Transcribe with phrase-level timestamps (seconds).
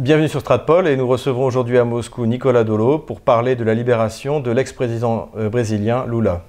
[0.00, 3.74] Bienvenue sur Stratpol et nous recevons aujourd'hui à Moscou Nicolas Dolo pour parler de la
[3.74, 6.42] libération de l'ex-président euh, brésilien Lula.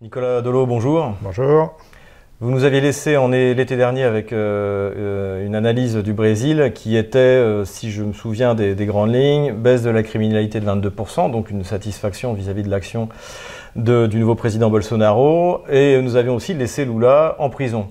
[0.00, 1.14] Nicolas Dolo, bonjour.
[1.22, 1.76] Bonjour.
[2.40, 7.18] Vous nous aviez laissé l'été dernier avec euh, euh, une analyse du Brésil qui était,
[7.20, 11.50] euh, si je me souviens des, grandes lignes, baisse de la criminalité de 22%, donc
[11.50, 13.08] une satisfaction vis-à-vis de l'action
[13.76, 15.62] du nouveau président Bolsonaro.
[15.70, 17.86] Et nous avions aussi laissé Lula en prison.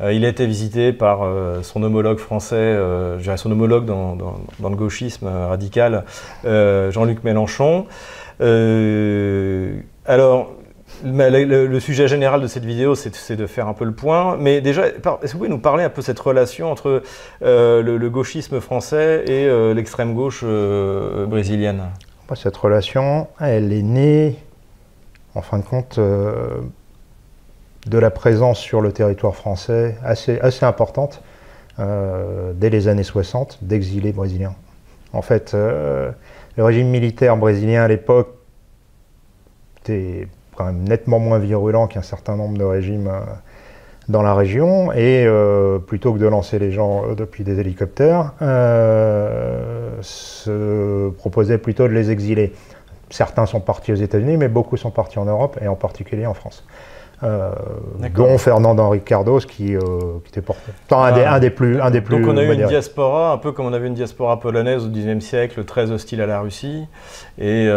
[0.00, 1.20] il a été visité par
[1.62, 2.74] son homologue français,
[3.18, 6.04] je dirais son homologue dans, dans le gauchisme radical,
[6.44, 7.84] Jean-Luc Mélenchon.
[10.06, 10.50] alors,
[11.04, 14.36] le, sujet général de cette vidéo, c'est de faire un peu le point.
[14.36, 17.02] Mais déjà, est-ce que vous pouvez nous parler un peu de cette relation entre
[17.42, 21.82] euh, le, gauchisme français et euh, l'extrême gauche euh, brésilienne?
[22.34, 24.38] Cette relation, elle est née,
[25.34, 31.22] en fin de compte, de la présence sur le territoire français assez, assez importante
[31.76, 34.54] dès les années 60 d'exilés brésiliens.
[35.12, 36.14] En fait, le
[36.64, 38.34] régime militaire brésilien à l'époque
[39.82, 40.26] était
[40.72, 43.20] nettement moins virulent qu'un certain nombre de régimes euh,
[44.08, 44.92] dans la région.
[44.92, 48.32] Et euh, plutôt que de lancer les gens euh, depuis des hélicoptères,
[50.02, 52.52] se proposait plutôt de les exiler.
[53.10, 56.34] Certains sont partis aux États-Unis, mais beaucoup sont partis en Europe et en particulier en
[56.34, 56.64] France.
[57.22, 57.52] Euh,
[58.14, 60.42] dont Fernand Henri Cardos qui, qui était
[60.90, 62.20] un, des, un, des, plus, un des plus.
[62.20, 64.88] Donc on a eu une diaspora, un peu comme on avait une diaspora polonaise au
[64.88, 66.84] XIXe siècle, très hostile à la Russie.
[67.38, 67.68] Et,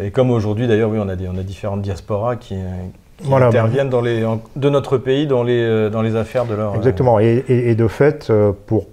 [0.00, 2.56] et comme aujourd'hui d'ailleurs, oui, on a, des, on a différentes diasporas qui,
[3.30, 6.74] interviennent dans les, de notre pays dans les, dans les affaires de leur.
[6.74, 7.20] Exactement.
[7.20, 8.32] Et, et, de fait,
[8.66, 8.86] pour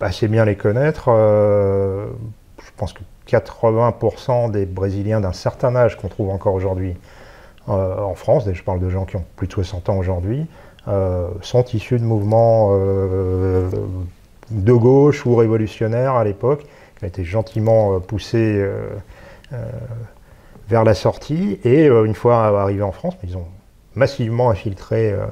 [0.00, 6.30] assez bien les connaître, je pense que 80% des Brésiliens d'un certain âge qu'on trouve
[6.30, 6.94] encore aujourd'hui
[7.68, 10.46] euh, en France, je parle de gens qui ont plus de 60 ans aujourd'hui,
[10.88, 13.70] euh, sont issus de mouvements euh,
[14.50, 16.64] de gauche ou révolutionnaires à l'époque,
[16.98, 18.64] qui ont été gentiment poussés
[20.68, 21.58] vers la sortie.
[21.64, 23.46] Et une fois arrivés en France, ils ont
[23.94, 25.26] massivement infiltré euh, euh,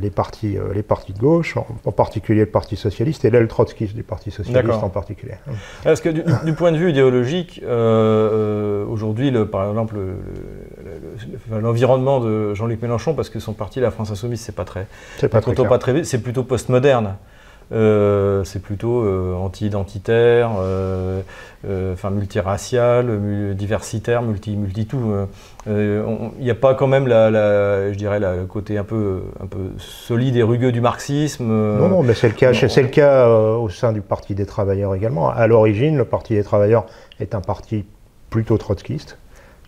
[0.00, 3.94] les, partis, euh, les partis de gauche, en, particulier le Parti socialiste et l'aile trotskiste
[3.94, 5.34] du Parti socialiste en particulier.
[5.84, 7.62] Est-ce que du, point de vue idéologique,
[8.88, 9.96] aujourd'hui, par exemple,
[11.50, 14.86] l'environnement de Jean-Luc Mélenchon, parce que son parti, la France Insoumise, c'est pas très,
[15.18, 17.16] c'est pas, pas très, c'est plutôt postmoderne.
[17.70, 21.20] Euh, c'est plutôt euh, anti-identitaire, euh,
[21.92, 25.12] enfin multiracial, diversitaire, multi, multi tout.
[25.66, 26.02] Il
[26.40, 30.36] n'y a pas quand même la, je dirais, le côté un peu, un peu solide
[30.36, 31.46] et rugueux du marxisme.
[31.46, 34.94] Non, non, mais c'est le cas, c'est le cas au sein du Parti des travailleurs
[34.94, 35.28] également.
[35.28, 36.86] À l'origine, le Parti des travailleurs
[37.20, 37.84] est un parti
[38.30, 39.18] plutôt trotskiste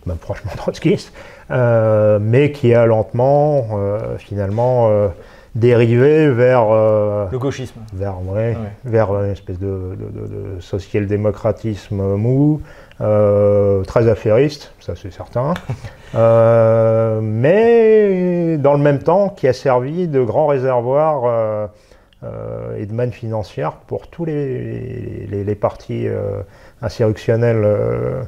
[0.07, 1.13] même franchement trotskiste,
[1.51, 3.67] mais qui a lentement,
[4.17, 5.11] finalement,
[5.55, 8.15] dérivé vers euh, le gauchisme, vers
[8.85, 9.97] vers une espèce de,
[10.59, 12.61] social-démocratisme mou,
[13.01, 15.53] euh, très affairiste, ça c'est certain,
[16.15, 21.69] euh, mais dans le même temps qui a servi de grand réservoir
[22.77, 26.07] et de manne financière pour tous les, les, partis
[26.81, 28.27] insurrectionnels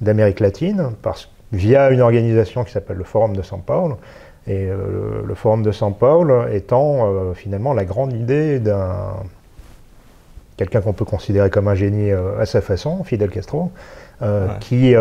[0.00, 3.98] d'Amérique latine, parce, via une organisation qui s'appelle le Forum de São Paulo,
[4.46, 9.14] et euh, le Forum de Paulo étant euh, finalement la grande idée d'un
[10.56, 13.70] quelqu'un qu'on peut considérer comme un génie euh, à sa façon, Fidel Castro,
[14.60, 14.94] qui,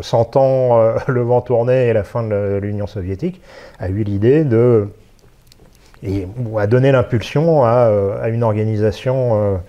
[0.00, 3.40] sentant le vent tourner et la fin de l'Union soviétique,
[3.78, 4.88] a eu l'idée de
[6.02, 6.26] et
[6.58, 9.60] a donné l'impulsion à, une organisation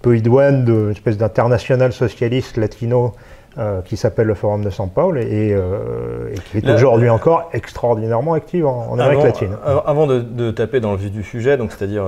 [0.00, 3.14] peu idoine, d'une espèce d'international socialiste latino
[3.58, 8.34] euh, qui s'appelle le Forum de São Paulo et, euh, qui est aujourd'hui encore extraordinairement
[8.34, 9.56] active en, Amérique latine.
[9.66, 12.04] Euh, avant de, taper dans le vif du sujet, donc c'est-à-dire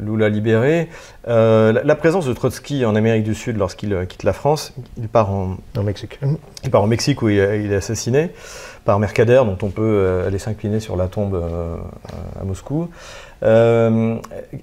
[0.00, 0.88] Lula libéré,
[1.26, 5.56] la, présence de Trotsky en Amérique du Sud lorsqu'il quitte la France, il part en,
[5.82, 6.20] Mexique.
[6.62, 8.30] Il part au Mexique où il, il est assassiné
[8.84, 11.42] par Mercader, dont on peut aller s'incliner sur la tombe
[12.40, 12.88] à Moscou.
[13.44, 14.16] Euh,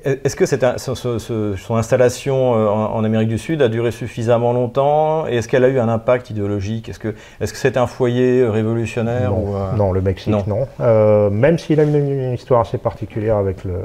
[0.06, 5.28] est-ce que son, installation euh, en, Amérique du Sud a duré suffisamment longtemps?
[5.28, 6.90] Et est-ce qu'elle a eu un impact idéologique?
[6.90, 10.68] Est-ce que c'est un foyer révolutionnaire Non, ou, euh, le Mexique, non.
[11.30, 13.82] même s'il a une, histoire assez particulière avec le.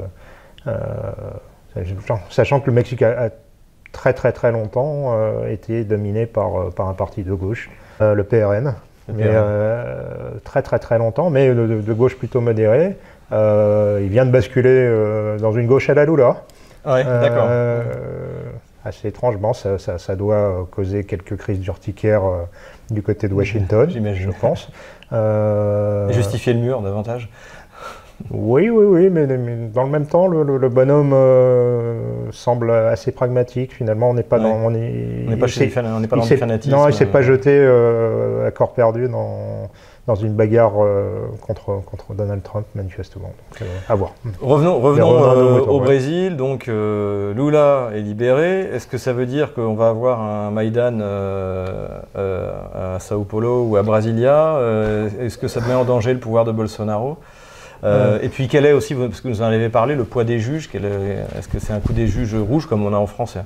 [2.29, 3.29] sachant que le Mexique a,
[3.91, 5.13] très très très longtemps
[5.47, 8.73] été dominé par, par un parti de gauche, le PRN,
[9.13, 9.29] mais,
[10.43, 12.97] très très très longtemps, mais de, gauche plutôt modérée,
[13.31, 16.43] il vient de basculer dans une gauche à la Lula.
[16.85, 17.49] Ouais, d'accord.
[18.85, 22.21] assez étrangement, ça, ça, doit causer quelques crises d'urticaire
[22.89, 24.69] du côté de Washington, je pense.
[26.13, 27.29] justifier le mur davantage
[28.31, 29.27] oui, oui, oui, mais,
[29.73, 33.73] dans le même temps, le, bonhomme euh, semble assez pragmatique.
[33.73, 36.75] Finalement, on n'est pas dans, on n'est pas, chez on n'est pas dans le fanatisme.
[36.75, 39.69] Non, il s'est pas jeté euh, à corps perdu dans,
[40.07, 43.27] dans une bagarre euh, contre, contre Donald Trump, manifestement.
[43.27, 44.13] Donc, à voir.
[44.41, 46.35] Revenons, revenons au Brésil.
[46.37, 48.61] Donc, Lula est libéré.
[48.61, 50.99] Est-ce que ça veut dire qu'on va avoir un Maïdan
[52.15, 54.59] à Sao Paulo ou à Brasilia
[55.19, 57.17] Est-ce que ça met en danger le pouvoir de Bolsonaro?
[57.83, 60.39] Euh, et puis quel est aussi, parce que vous en avez parlé, le poids des
[60.39, 63.37] juges Est-ce que c'est un coup des juges rouges comme on a en France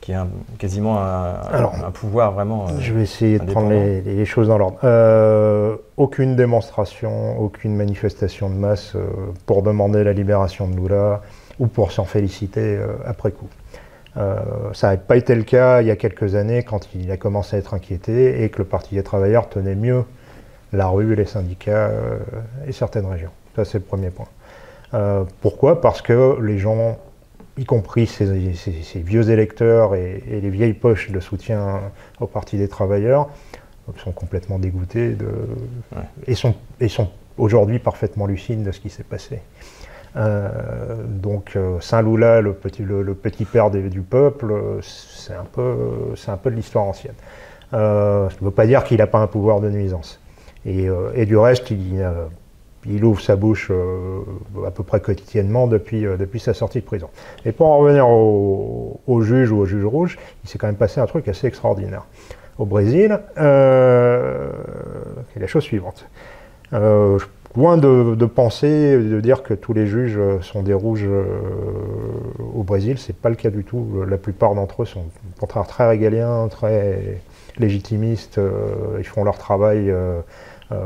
[0.00, 0.16] qui est
[0.58, 2.66] quasiment un, pouvoir vraiment.
[2.66, 4.78] Euh, je vais essayer de prendre les, choses dans l'ordre.
[4.84, 8.96] Euh, aucune démonstration, aucune manifestation de masse
[9.46, 11.22] pour demander la libération de Lula
[11.58, 13.48] ou pour s'en féliciter après coup.
[14.72, 17.56] ça n'a pas été le cas il y a quelques années quand il a commencé
[17.56, 20.04] à être inquiété et que le Parti des travailleurs tenait mieux
[20.72, 21.90] la rue, les syndicats
[22.66, 23.32] et certaines régions.
[23.56, 24.28] Ça, c'est le premier point.
[24.94, 25.80] Euh, pourquoi?
[25.80, 26.98] Parce que les gens,
[27.60, 28.24] y compris ces,
[28.94, 31.80] vieux électeurs et, les vieilles poches de soutien
[32.18, 33.28] au Parti des travailleurs,
[34.02, 35.28] sont complètement dégoûtés de,
[36.26, 39.40] et sont, et sont aujourd'hui parfaitement lucides de ce qui s'est passé.
[40.16, 46.36] Euh, donc euh, Saint-Loula, le petit, le, petit père du peuple, c'est un, peu, un
[46.36, 47.14] peu de l'histoire ancienne.
[47.72, 50.18] ça ne veut pas dire qu'il n'a pas un pouvoir de nuisance.
[50.64, 52.06] Et, et du reste, il,
[52.86, 54.20] il ouvre sa bouche euh,
[54.66, 57.08] à peu près quotidiennement depuis, euh, depuis sa sortie de prison.
[57.44, 61.00] Et pour en revenir au, juge ou au juge rouge, il s'est quand même passé
[61.00, 62.06] un truc assez extraordinaire.
[62.58, 64.50] Au Brésil, euh,
[65.36, 66.06] la chose suivante.
[67.56, 71.08] Loin de, penser, de dire que tous les juges sont des rouges
[72.54, 74.04] au Brésil, c'est pas le cas du tout.
[74.08, 77.20] La plupart d'entre eux sont au contraire très régaliens, très
[77.58, 78.38] légitimistes,
[78.98, 79.92] ils font leur travail
[80.72, 80.76] euh,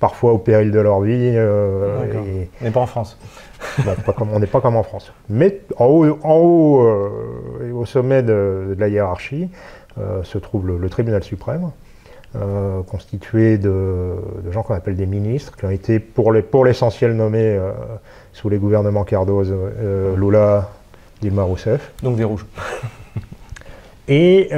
[0.00, 1.32] parfois au péril de leur vie.
[1.34, 2.04] Euh,
[2.60, 3.18] on n'est pas en France.
[3.84, 5.12] Bah, on n'est pas comme en France.
[5.28, 9.48] Mais en haut, en haut euh, et au sommet de, la hiérarchie
[10.22, 11.72] se trouve le, tribunal suprême.
[12.86, 14.14] constitué de,
[14.52, 16.32] gens qu'on appelle des ministres, qui ont été pour
[16.64, 17.58] l'essentiel nommés
[18.32, 19.56] sous les gouvernements Cardozo,
[20.16, 20.70] Lula,
[21.20, 21.92] Dilma Rousseff.
[22.04, 22.46] Donc des rouges.
[24.06, 24.50] Et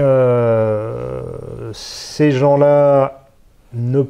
[1.73, 3.25] ces gens-là
[3.73, 4.03] ne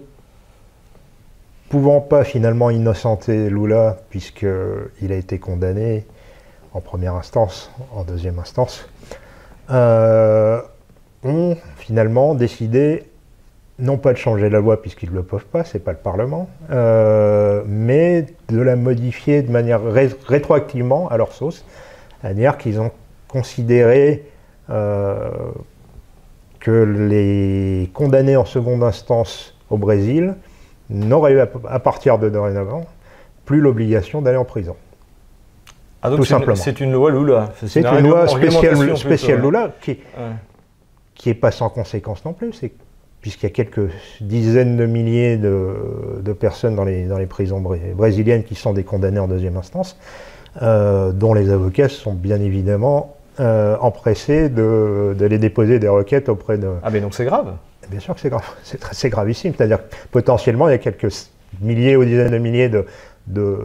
[1.71, 6.05] pouvant pas finalement innocenter Lula, puisqu'il a été condamné
[6.75, 8.89] en première instance, en deuxième instance,
[9.71, 10.61] euh,
[11.23, 13.05] ont finalement décidé
[13.79, 16.51] non pas de changer la loi puisqu'ils ne le peuvent pas, c'est pas le Parlement,
[16.71, 19.81] euh, mais de la modifier de manière
[20.27, 21.65] rétroactivement à leur sauce,
[22.21, 22.91] c'est-à-dire qu'ils ont
[23.29, 24.25] considéré
[24.71, 25.31] euh,
[26.59, 30.35] que les condamnés en seconde instance au Brésil
[30.91, 32.85] n'aurait eu à, partir de dorénavant
[33.45, 34.77] plus l'obligation d'aller en prison.
[36.03, 36.57] Ah, tout simplement.
[36.57, 37.53] C'est une loi Lula.
[37.67, 39.99] C'est une, loi spéciale, spéciale Lula qui,
[41.15, 42.53] qui n'est pas sans conséquence non plus.
[43.21, 43.91] Puisqu'il y a quelques
[44.23, 49.19] dizaines de milliers de, personnes dans les, dans les prisons brésiliennes qui sont des condamnés
[49.19, 49.99] en deuxième instance,
[50.63, 56.69] euh, dont les avocats sont bien évidemment euh, empressés d'aller déposer des requêtes auprès de.
[56.83, 57.55] Ah, mais donc c'est grave
[57.91, 59.53] Bien sûr que c'est grave, c'est gravissime.
[59.57, 61.13] C'est-à-dire que potentiellement, il y a quelques
[61.61, 62.87] milliers ou dizaines de milliers de,
[63.27, 63.59] de,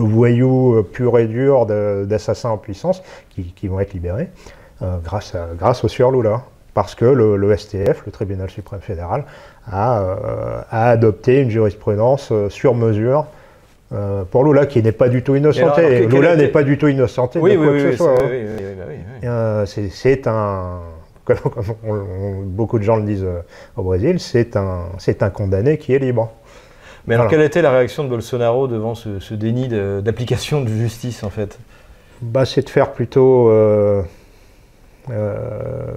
[0.00, 4.28] voyous purs et durs, d'assassins en puissance qui, vont être libérés
[4.82, 6.42] euh, grâce, à, grâce au sieur Lula.
[6.74, 9.24] Parce que le, STF, le tribunal suprême fédéral,
[9.66, 13.26] a, euh, adopté une jurisprudence euh, sur mesure
[14.30, 16.06] pour Lula, qui n'est pas du tout innocenté.
[16.06, 18.16] Lula n'est pas du tout innocenté oui, de quoi oui, que ce soit.
[19.96, 20.80] c'est un
[21.34, 23.40] comme beaucoup de gens le disent euh,
[23.76, 24.86] au Brésil, c'est un,
[25.20, 26.32] un condamné qui est libre.
[27.06, 31.30] Mais alors, quelle était la réaction de Bolsonaro devant ce, déni d'application de, justice, en
[31.30, 31.58] fait?
[32.20, 33.48] Bah, C'est de faire plutôt.
[33.48, 34.02] Euh,
[35.10, 35.94] euh,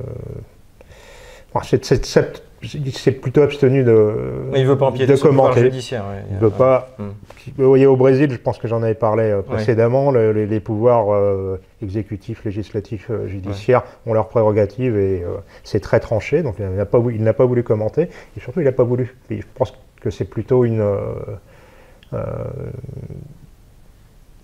[1.53, 4.13] il s'est plutôt abstenu de,
[4.55, 5.61] il veut pas empiéter de commenter.
[5.61, 6.95] Judiciaire, Il veut pas.
[6.99, 7.09] Hmm.
[7.57, 11.59] Vous voyez, au Brésil, je pense que j'en avais parlé euh, précédemment, les, pouvoirs euh,
[11.81, 15.23] exécutifs, législatifs, euh, judiciaires ont leurs prérogatives et
[15.63, 16.43] c'est très tranché.
[16.43, 19.15] Donc il n'a pas, voulu, pas voulu commenter et surtout il n'a pas voulu.
[19.29, 20.83] je pense que c'est plutôt une,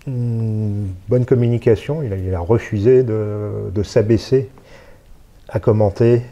[0.06, 2.02] bonne communication.
[2.02, 4.48] Il a, refusé de, de s'abaisser
[5.48, 6.22] à commenter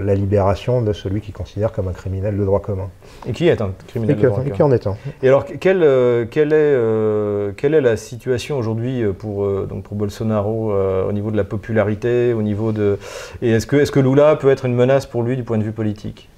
[0.00, 2.88] la libération de celui qui considère comme un criminel de droit commun.
[3.26, 4.96] Et qui est un criminel et de droit qui, commun qui en est un.
[5.22, 9.84] Et alors, quelle, euh, quelle, est, euh, quelle est la situation aujourd'hui pour, euh, donc
[9.84, 12.98] pour Bolsonaro euh, au niveau de la popularité, au niveau de...
[13.42, 15.64] Et est-ce que, est que Lula peut être une menace pour lui du point de
[15.64, 16.28] vue politique?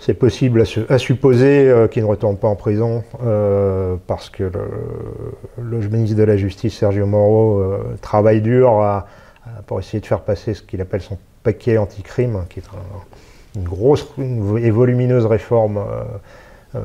[0.00, 4.28] C'est possible à, su- à supposer euh, qu'il ne retourne pas en prison euh, parce
[4.28, 9.06] que le, le ministre de la Justice, Sergio Moro, euh, travaille dur à-
[9.46, 13.60] à- pour essayer de faire passer ce qu'il appelle son paquet anti-crime, qui est un-
[13.60, 16.02] une grosse une- et volumineuse réforme euh,
[16.74, 16.80] euh,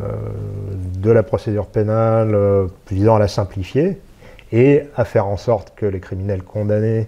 [0.97, 3.97] de la procédure pénale euh, visant à la simplifier
[4.51, 7.07] et à faire en sorte que les criminels condamnés,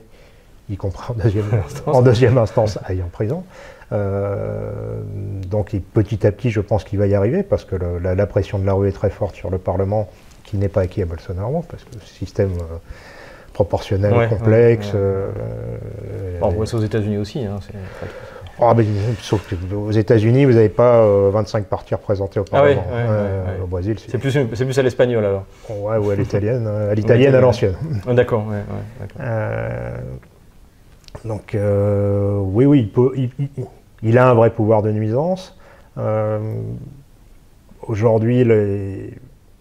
[0.69, 1.45] y compris en deuxième,
[1.85, 3.43] en deuxième instance, aillent en prison.
[3.91, 5.01] Euh,
[5.49, 8.25] donc petit à petit, je pense qu'il va y arriver parce que le- la, la
[8.25, 10.09] pression de la rue est très forte sur le Parlement,
[10.45, 12.77] qui n'est pas acquis à Bolsonaro, parce que le système euh,
[13.53, 14.91] proportionnel Ouais, complexe.
[14.95, 15.29] euh,
[16.41, 17.45] On voit ça aux États-Unis aussi.
[17.45, 17.59] hein,
[18.63, 18.85] ah, mais,
[19.21, 22.83] sauf qu'aux États-Unis, vous n'avez pas euh, 25 partis représentés au Ah oui, Parlement.
[22.93, 23.63] Euh.
[23.63, 25.45] Au Brésil, C'est plus, c'est plus à l'espagnol alors.
[25.69, 27.73] ouais, ou à l'italienne, euh, à l'italienne à l'ancienne.
[28.07, 28.61] Ah, D'accord, ouais, ouais,
[28.99, 29.21] d'accord.
[29.21, 29.97] Euh,
[31.25, 33.65] donc euh, oui, oui, il, peut- il- il-
[34.03, 35.57] il a un vrai pouvoir de nuisance.
[35.97, 36.39] Euh,
[37.87, 38.45] Aujourd'hui,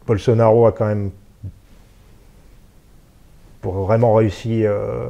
[0.07, 1.11] Bolsonaro a quand même
[3.61, 5.05] pour vraiment réussi euh,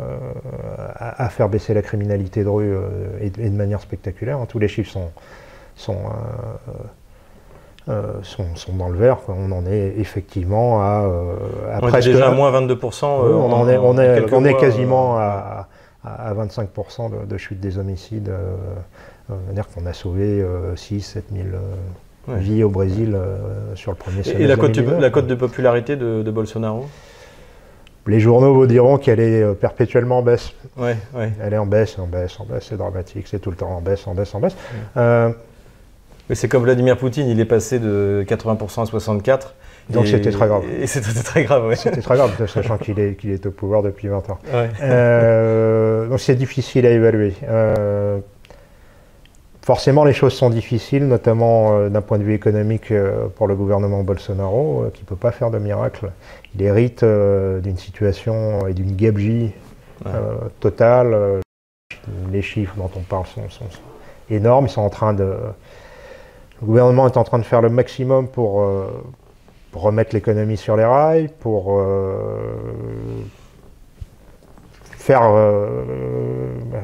[0.97, 2.89] à, à faire baisser la criminalité de rue euh,
[3.21, 4.39] et, de- et de manière spectaculaire.
[4.39, 4.47] hein.
[4.49, 5.11] Tous les chiffres sont,
[5.77, 5.99] sont,
[7.89, 9.19] euh, sont, sont dans le vert.
[9.25, 9.35] quoi.
[9.39, 11.07] On en est effectivement à,
[11.73, 12.65] à On presque déjà à moins 22%.
[13.05, 15.69] euh, oui, on, en est, on, est, quelques on est mois, quasiment à,
[16.05, 18.31] à, à 25% de, de chute des homicides.
[19.29, 20.45] C'est-à-dire qu'on a sauvé
[20.77, 21.59] 6 7 000 euh,
[22.29, 22.39] Ouais.
[22.39, 23.17] vies au Brésil
[23.75, 24.43] sur le premier semestre.
[24.43, 25.01] et la cote, de, 2019.
[25.01, 26.85] la cote de popularité de, de Bolsonaro?
[28.07, 30.53] Les journaux vous diront qu'elle est euh, perpétuellement en baisse.
[30.77, 31.31] Ouais, ouais.
[31.43, 33.81] Elle est en baisse, en baisse, en baisse, c'est dramatique, c'est tout le temps en
[33.81, 34.57] baisse, en baisse, en baisse.
[34.97, 35.31] Euh,
[36.29, 39.41] Mais c'est comme Vladimir Poutine, il est passé de 80% à 64%.
[39.91, 40.63] Donc c'était très grave.
[40.81, 41.77] Et c'était très grave, ouais.
[41.77, 44.39] C'était très grave, sachant qu'il est, est au pouvoir depuis 20 ans.
[44.83, 47.35] Euh, donc c'est difficile à évaluer.
[47.49, 48.19] Euh,
[49.63, 53.55] forcément, les choses sont difficiles, notamment euh, d'un point de vue économique euh, pour le
[53.55, 56.11] gouvernement Bolsonaro, euh, qui ne peut pas faire de miracle.
[56.55, 59.53] Il hérite d'une situation et d'une gabegie
[60.05, 60.13] Ouais.
[60.61, 61.15] totale.
[62.33, 63.81] Les chiffres dont on parle sont, sont- sont
[64.31, 64.65] énormes.
[64.65, 65.25] Ils sont en train de.
[66.63, 68.67] Le gouvernement est en train de faire le maximum pour,
[69.73, 71.79] pour remettre l'économie sur les rails, pour
[75.01, 75.67] faire, euh,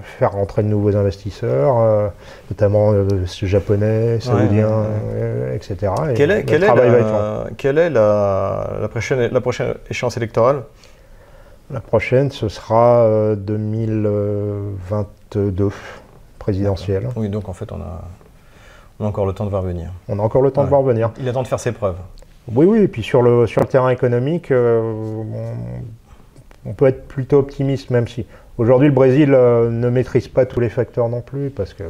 [0.03, 2.09] faire rentrer de nouveaux investisseurs, euh,
[2.51, 5.57] notamment euh, ce japonais, saoudien, ouais, ouais.
[5.57, 5.93] etc.
[6.11, 10.17] Et Quelle est, le quelle est, la, quelle est la, la prochaine, la prochaine échéance
[10.17, 10.63] électorale?
[11.71, 15.69] La prochaine, ce sera euh, 2022,
[16.39, 17.09] présidentielle.
[17.17, 18.03] Oui, donc en fait, on a,
[18.99, 19.91] on a encore le temps de voir venir.
[20.09, 20.67] On a encore le temps Ouais.
[20.67, 21.11] de voir venir.
[21.21, 21.97] Il a temps de faire ses preuves.
[22.55, 25.57] Oui, oui, et puis sur le, sur le terrain économique, euh, on, on
[26.77, 28.27] peut être plutôt optimiste, même si
[28.59, 31.83] aujourd'hui le Brésil euh, ne maîtrise pas tous les facteurs non plus, parce que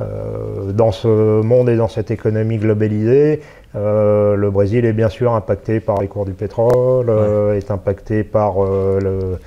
[0.00, 1.08] euh, dans ce
[1.42, 3.40] monde et dans cette économie globalisée,
[3.74, 7.10] euh, le Brésil est bien sûr impacté par les cours du pétrole,
[7.54, 9.38] est impacté par le-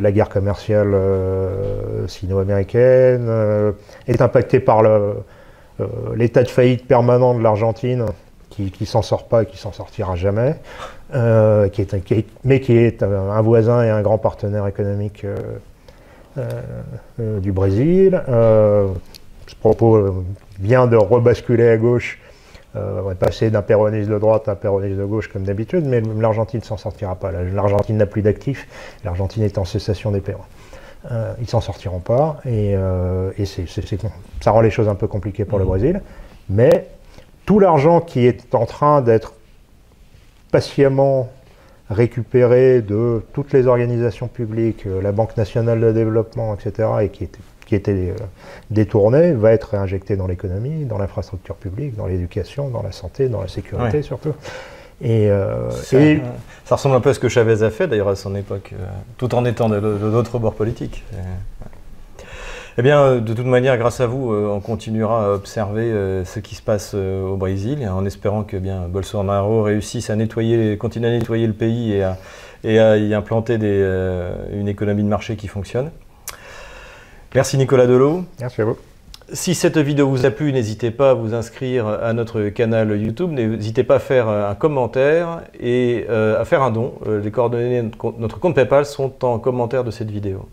[0.00, 0.94] la guerre commerciale
[2.06, 3.28] sino-américaine,
[4.06, 4.82] est impacté par
[6.14, 8.04] l'état de faillite permanent de l'Argentine,
[8.54, 10.56] qui, qui s'en sort pas et qui s'en sortira jamais,
[11.14, 14.66] euh, qui est, un- qui est- mais qui est un, voisin et un grand partenaire
[14.66, 15.36] économique euh,
[16.38, 18.20] euh, du Brésil.
[18.26, 20.24] Ce propos
[20.60, 22.18] vient de rebasculer à gauche.
[22.76, 26.00] On est passé d'un péroniste de droite à un péroniste de gauche comme d'habitude, mais
[26.18, 27.30] l'Argentine ne s'en sortira pas.
[27.30, 28.66] L'Argentine n'a plus d'actifs,
[29.04, 30.46] l'Argentine est en cessation des paiements.
[31.12, 33.30] Euh, ils s'en sortiront pas et, euh,
[34.40, 35.70] ça rend les choses un peu compliquées pour le Mhm.
[35.70, 36.00] Brésil.
[36.48, 36.88] Mais
[37.46, 39.34] tout l'argent qui est en train d'être
[40.50, 41.30] patiemment
[41.90, 47.24] récupéré de toutes les organisations publiques, euh, la Banque nationale de développement, etc., et qui
[47.24, 48.24] était, qui était euh,
[48.70, 53.42] détourné, va être réinjecté dans l'économie, dans l'infrastructure publique, dans l'éducation, dans la santé, dans
[53.42, 54.02] la sécurité Ouais.
[54.02, 54.32] surtout.
[55.02, 56.22] Et, euh, Ça, et-
[56.64, 58.72] ça ressemble un peu à ce que Chavez a fait d'ailleurs à son époque,
[59.18, 61.04] tout en étant de, l'autre bord politique.
[62.76, 66.24] Eh bien, euh, de toute manière, grâce à vous, euh, on continuera à observer euh,
[66.24, 71.08] ce qui se passe au Brésil, en espérant que bien Bolsonaro réussisse à nettoyer, continuer
[71.08, 72.18] à nettoyer le pays et à,
[72.64, 75.90] et à y implanter des, une économie de marché qui fonctionne.
[77.34, 78.24] Merci Nicolas Delot.
[78.40, 78.76] Merci à vous.
[79.32, 83.30] Si cette vidéo vous a plu, n'hésitez pas à vous inscrire à notre canal YouTube,
[83.30, 86.94] n'hésitez pas à faire un commentaire et à faire un don.
[87.06, 90.48] Les coordonnées de notre compte PayPal sont en commentaire de cette vidéo.